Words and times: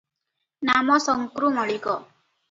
ନାମ 0.69 0.95
ଶଙ୍କ୍ରୁ 1.03 1.51
ମଳିକ। 1.59 1.95